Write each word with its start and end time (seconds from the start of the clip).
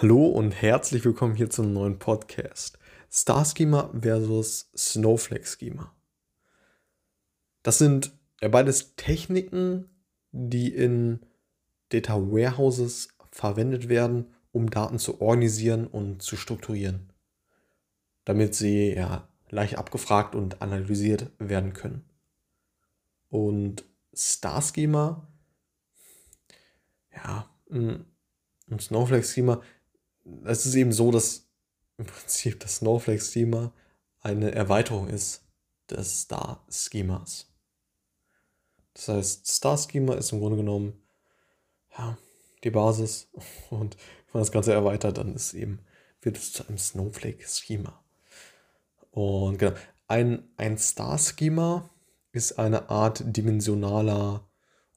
Hallo 0.00 0.26
und 0.26 0.52
herzlich 0.52 1.04
willkommen 1.04 1.34
hier 1.34 1.50
zum 1.50 1.72
neuen 1.72 1.98
Podcast. 1.98 2.78
Star 3.10 3.44
Schema 3.44 3.92
versus 4.00 4.70
Snowflake 4.76 5.44
Schema. 5.44 5.92
Das 7.64 7.78
sind 7.78 8.12
ja 8.40 8.46
beides 8.46 8.94
Techniken, 8.94 9.90
die 10.30 10.72
in 10.72 11.18
Data 11.88 12.14
Warehouses 12.14 13.08
verwendet 13.32 13.88
werden, 13.88 14.32
um 14.52 14.70
Daten 14.70 15.00
zu 15.00 15.20
organisieren 15.20 15.88
und 15.88 16.22
zu 16.22 16.36
strukturieren, 16.36 17.12
damit 18.24 18.54
sie 18.54 18.94
ja 18.94 19.26
leicht 19.48 19.78
abgefragt 19.78 20.36
und 20.36 20.62
analysiert 20.62 21.32
werden 21.40 21.72
können. 21.72 22.04
Und 23.30 23.82
Star 24.14 24.62
Schema, 24.62 25.26
ja, 27.12 27.50
mm, 27.68 27.96
und 28.70 28.82
Snowflake 28.82 29.24
Schema 29.24 29.60
es 30.44 30.66
ist 30.66 30.74
eben 30.74 30.92
so, 30.92 31.10
dass 31.10 31.48
im 31.96 32.06
Prinzip 32.06 32.60
das 32.60 32.76
Snowflake-Schema 32.76 33.72
eine 34.20 34.52
Erweiterung 34.52 35.08
ist 35.08 35.42
des 35.90 36.22
Star-Schemas. 36.22 37.50
Das 38.94 39.08
heißt, 39.08 39.46
Star-Schema 39.46 40.14
ist 40.14 40.32
im 40.32 40.40
Grunde 40.40 40.56
genommen 40.56 41.02
ja, 41.96 42.18
die 42.64 42.70
Basis 42.70 43.28
und 43.70 43.96
wenn 43.96 44.34
man 44.34 44.42
das 44.42 44.52
Ganze 44.52 44.72
erweitert, 44.72 45.18
dann 45.18 45.34
ist 45.34 45.54
eben, 45.54 45.80
wird 46.20 46.36
es 46.36 46.52
zu 46.52 46.66
einem 46.66 46.78
Snowflake-Schema. 46.78 48.02
Und 49.10 49.58
genau, 49.58 49.74
ein, 50.06 50.48
ein 50.56 50.78
Star-Schema 50.78 51.88
ist 52.32 52.58
eine 52.58 52.90
Art 52.90 53.22
dimensionaler 53.24 54.48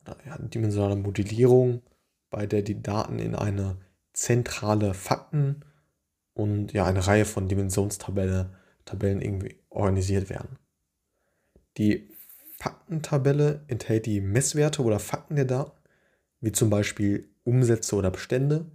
oder 0.01 0.17
ja, 0.25 0.37
dimensionaler 0.37 0.95
Modellierung, 0.95 1.81
bei 2.29 2.45
der 2.45 2.61
die 2.61 2.81
Daten 2.81 3.19
in 3.19 3.35
eine 3.35 3.77
zentrale 4.13 4.93
Fakten 4.93 5.63
und 6.33 6.73
ja 6.73 6.85
eine 6.85 7.05
Reihe 7.05 7.25
von 7.25 7.47
Dimensionstabellen 7.47 8.55
Tabellen 8.85 9.21
irgendwie 9.21 9.55
organisiert 9.69 10.29
werden. 10.29 10.57
Die 11.77 12.09
Faktentabelle 12.57 13.63
enthält 13.67 14.05
die 14.05 14.21
Messwerte 14.21 14.83
oder 14.83 14.99
Fakten 14.99 15.35
der 15.35 15.45
Daten, 15.45 15.71
wie 16.41 16.51
zum 16.51 16.69
Beispiel 16.69 17.29
Umsätze 17.43 17.95
oder 17.95 18.11
Bestände, 18.11 18.65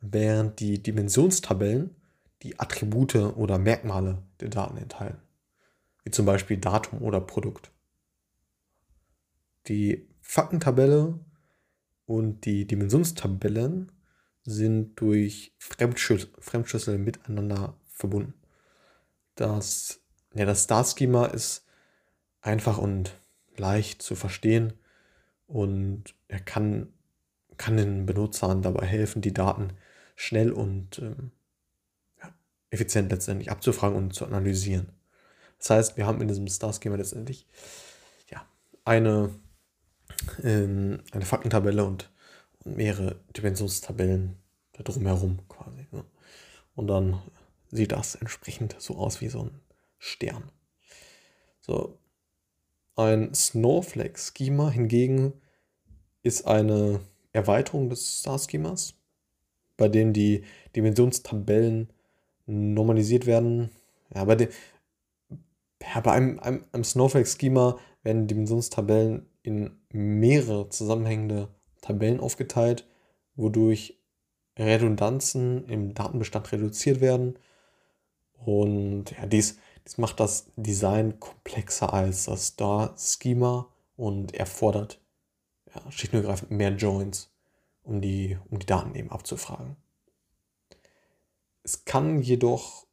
während 0.00 0.60
die 0.60 0.82
Dimensionstabellen 0.82 1.94
die 2.42 2.58
Attribute 2.58 3.14
oder 3.14 3.58
Merkmale 3.58 4.22
der 4.40 4.48
Daten 4.48 4.76
enthalten, 4.76 5.20
wie 6.02 6.10
zum 6.10 6.26
Beispiel 6.26 6.58
Datum 6.58 7.02
oder 7.02 7.20
Produkt. 7.20 7.70
Die 9.68 10.08
Faktentabelle 10.20 11.18
und 12.06 12.44
die 12.44 12.66
Dimensionstabellen 12.66 13.92
sind 14.44 15.00
durch 15.00 15.54
Fremdschlüssel, 15.58 16.30
Fremdschlüssel 16.38 16.98
miteinander 16.98 17.76
verbunden. 17.88 18.34
Das, 19.34 20.00
ja, 20.34 20.44
das 20.44 20.64
Star-Schema 20.64 21.26
ist 21.26 21.66
einfach 22.40 22.78
und 22.78 23.18
leicht 23.56 24.02
zu 24.02 24.14
verstehen 24.14 24.74
und 25.46 26.14
er 26.28 26.40
kann, 26.40 26.92
kann 27.56 27.76
den 27.76 28.06
Benutzern 28.06 28.62
dabei 28.62 28.86
helfen, 28.86 29.22
die 29.22 29.32
Daten 29.32 29.72
schnell 30.16 30.52
und 30.52 30.98
ähm, 30.98 31.30
ja, 32.22 32.32
effizient 32.70 33.10
letztendlich 33.10 33.50
abzufragen 33.50 33.96
und 33.96 34.14
zu 34.14 34.26
analysieren. 34.26 34.92
Das 35.58 35.70
heißt, 35.70 35.96
wir 35.96 36.06
haben 36.06 36.20
in 36.20 36.28
diesem 36.28 36.48
Star-Schema 36.48 36.96
letztendlich 36.96 37.46
ja, 38.30 38.46
eine, 38.84 39.30
ähm, 40.42 41.02
eine 41.12 41.24
Faktentabelle 41.24 41.84
und 41.84 42.10
mehrere 42.64 43.20
Dimensionstabellen 43.36 44.36
drumherum 44.72 45.46
quasi. 45.48 45.86
Ne? 45.92 46.04
Und 46.74 46.88
dann 46.88 47.22
sieht 47.70 47.92
das 47.92 48.14
entsprechend 48.14 48.76
so 48.78 48.96
aus 48.96 49.20
wie 49.20 49.28
so 49.28 49.42
ein 49.42 49.60
Stern. 49.98 50.50
So. 51.60 51.98
Ein 52.96 53.34
Snowflake-Schema 53.34 54.70
hingegen 54.70 55.32
ist 56.22 56.46
eine 56.46 57.00
Erweiterung 57.32 57.90
des 57.90 58.20
Star-Schemas, 58.20 58.94
bei 59.76 59.88
dem 59.88 60.12
die 60.12 60.44
Dimensionstabellen 60.76 61.92
normalisiert 62.46 63.26
werden. 63.26 63.70
Ja, 64.14 64.24
bei, 64.24 64.36
de, 64.36 64.48
ja, 65.82 66.00
bei 66.00 66.12
einem, 66.12 66.38
einem, 66.38 66.64
einem 66.70 66.84
Snowflake-Schema 66.84 67.78
werden 68.04 68.28
Dimensionstabellen 68.28 69.26
in 69.42 69.76
mehrere 69.90 70.68
zusammenhängende 70.68 71.48
Tabellen 71.84 72.20
aufgeteilt, 72.20 72.86
wodurch 73.36 73.98
Redundanzen 74.58 75.68
im 75.68 75.94
Datenbestand 75.94 76.50
reduziert 76.52 77.00
werden. 77.00 77.38
Und 78.32 79.10
ja, 79.10 79.26
dies, 79.26 79.58
dies 79.84 79.98
macht 79.98 80.20
das 80.20 80.50
Design 80.56 81.20
komplexer 81.20 81.92
als 81.92 82.26
das 82.26 82.46
Star-Schema 82.48 83.68
und 83.96 84.34
erfordert 84.34 85.00
ja, 85.74 85.90
schlicht 85.90 86.14
und 86.14 86.20
ergreifend 86.20 86.50
mehr 86.50 86.70
Joins, 86.70 87.30
um 87.82 88.00
die, 88.00 88.38
um 88.50 88.58
die 88.58 88.66
Daten 88.66 88.94
eben 88.94 89.10
abzufragen. 89.10 89.76
Es 91.62 91.84
kann 91.84 92.20
jedoch 92.20 92.86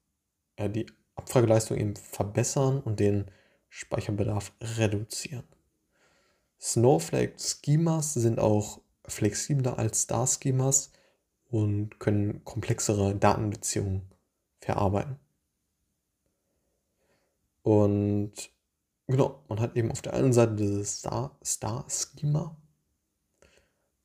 ja, 0.58 0.68
die 0.68 0.86
Abfrageleistung 1.16 1.78
eben 1.78 1.96
verbessern 1.96 2.82
und 2.82 3.00
den 3.00 3.30
Speicherbedarf 3.70 4.54
reduzieren. 4.62 5.48
Snowflake-Schemas 6.62 8.14
sind 8.14 8.40
auch 8.40 8.82
flexibler 9.08 9.80
als 9.80 10.04
Star-Schemas 10.04 10.92
und 11.50 12.00
können 12.00 12.46
komplexere 12.46 13.16
Datenbeziehungen 13.16 14.04
verarbeiten. 14.60 15.18
Und 17.64 18.34
genau, 19.08 19.40
man 19.50 19.60
hat 19.60 19.76
eben 19.76 19.92
auf 19.92 20.02
der 20.02 20.14
einen 20.14 20.34
Seite 20.34 20.56
dieses 20.56 21.00
Star-Schema. 21.00 22.42
und 22.42 22.58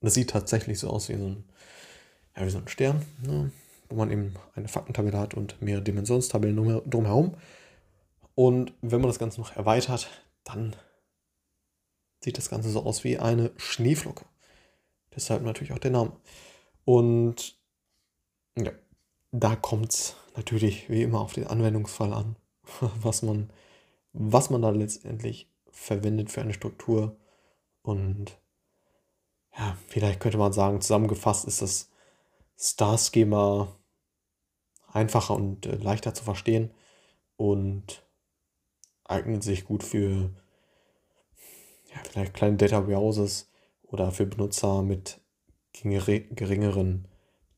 das 0.00 0.14
sieht 0.14 0.30
tatsächlich 0.30 0.78
so 0.78 0.90
aus 0.90 1.08
wie 1.08 1.16
so 1.16 1.26
ein, 1.26 1.44
ja, 2.36 2.44
wie 2.44 2.50
so 2.50 2.58
ein 2.58 2.68
Stern, 2.68 3.04
ne? 3.22 3.52
wo 3.88 3.96
man 3.96 4.10
eben 4.10 4.34
eine 4.54 4.68
Faktentabelle 4.68 5.18
hat 5.18 5.34
und 5.34 5.60
mehrere 5.62 5.82
Dimensionstabellen 5.82 6.82
drumherum. 6.90 7.34
Und 8.34 8.72
wenn 8.82 9.00
man 9.00 9.08
das 9.08 9.18
Ganze 9.18 9.40
noch 9.40 9.56
erweitert, 9.56 10.08
dann 10.44 10.74
sieht 12.26 12.38
das 12.38 12.50
Ganze 12.50 12.70
so 12.70 12.82
aus 12.82 13.04
wie 13.04 13.20
eine 13.20 13.52
Schneeflocke. 13.56 14.24
Deshalb 15.14 15.44
natürlich 15.44 15.72
auch 15.72 15.78
der 15.78 15.92
Name. 15.92 16.10
Und 16.84 17.56
ja, 18.58 18.72
da 19.30 19.54
kommt 19.54 19.92
es 19.92 20.16
natürlich 20.34 20.90
wie 20.90 21.04
immer 21.04 21.20
auf 21.20 21.34
den 21.34 21.46
Anwendungsfall 21.46 22.12
an, 22.12 22.34
was 23.00 23.22
man, 23.22 23.52
was 24.12 24.50
man 24.50 24.60
da 24.60 24.70
letztendlich 24.70 25.48
verwendet 25.70 26.32
für 26.32 26.40
eine 26.40 26.52
Struktur. 26.52 27.16
Und 27.82 28.36
ja, 29.56 29.78
vielleicht 29.86 30.18
könnte 30.18 30.38
man 30.38 30.52
sagen, 30.52 30.80
zusammengefasst 30.80 31.44
ist 31.44 31.62
das 31.62 31.90
Star-Schema 32.58 33.68
einfacher 34.88 35.34
und 35.34 35.64
äh, 35.66 35.76
leichter 35.76 36.12
zu 36.12 36.24
verstehen 36.24 36.74
und 37.36 38.04
eignet 39.04 39.44
sich 39.44 39.64
gut 39.64 39.84
für 39.84 40.30
vielleicht 42.16 42.34
kleine 42.34 42.56
Data 42.56 42.88
Warehouses 42.88 43.50
oder 43.82 44.10
für 44.10 44.24
Benutzer 44.24 44.80
mit 44.80 45.20
geringeren 45.72 47.08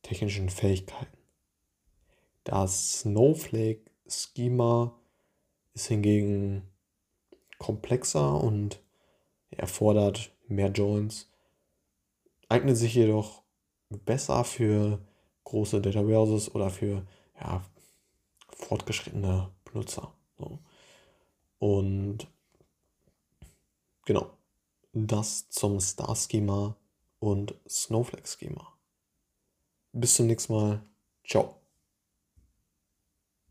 technischen 0.03 0.51
Fähigkeiten. 0.51 1.17
Das 2.43 3.01
Snowflake-Schema 3.01 4.99
ist 5.75 5.87
hingegen 5.87 6.63
komplexer 7.59 8.43
und 8.43 8.83
erfordert 9.51 10.33
mehr 10.49 10.73
Joins, 10.73 11.31
eignet 12.49 12.77
sich 12.77 12.95
jedoch 12.95 13.43
besser 13.91 14.43
für 14.43 14.99
große 15.45 15.81
Data 15.81 16.01
Warehouses 16.05 16.53
oder 16.53 16.71
für 16.71 17.07
ja, 17.41 17.63
fortgeschrittene 18.49 19.53
Benutzer. 19.65 20.13
So. 20.37 20.59
Und 21.61 22.27
genau, 24.05 24.38
das 24.93 25.49
zum 25.49 25.81
Star-Schema 25.81 26.77
und 27.21 27.55
Snowflake-Schema. 27.69 28.73
Bis 29.93 30.15
zum 30.15 30.27
nächsten 30.27 30.53
Mal. 30.53 30.83
Ciao. 31.25 31.57